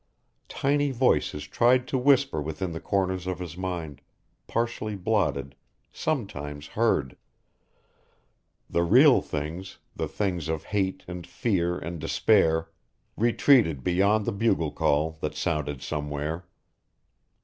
Tiny 0.49 0.89
voices 0.89 1.45
tried 1.45 1.87
to 1.89 1.95
whisper 1.99 2.41
within 2.41 2.71
the 2.71 2.79
corners 2.79 3.27
of 3.27 3.37
his 3.37 3.55
mind, 3.55 4.01
partially 4.47 4.95
blotted, 4.95 5.53
sometimes 5.93 6.65
heard. 6.69 7.15
The 8.67 8.81
real 8.81 9.21
things, 9.21 9.77
the 9.95 10.07
things 10.07 10.49
of 10.49 10.63
hate 10.63 11.03
and 11.07 11.27
fear 11.27 11.77
and 11.77 11.99
despair 11.99 12.71
retreated 13.15 13.83
beyond 13.83 14.25
the 14.25 14.31
bugle 14.31 14.71
call 14.71 15.19
that 15.21 15.35
sounded 15.35 15.83
somewhere. 15.83 16.47